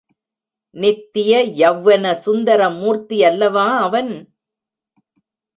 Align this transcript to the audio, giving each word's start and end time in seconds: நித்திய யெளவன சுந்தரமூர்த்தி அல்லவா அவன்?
நித்திய 0.75 1.33
யெளவன 1.57 2.13
சுந்தரமூர்த்தி 2.23 3.19
அல்லவா 3.23 3.67
அவன்? 3.79 4.11